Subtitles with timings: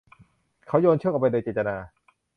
[0.67, 1.75] เขาโยนเชือกออกไปโดยเจตนา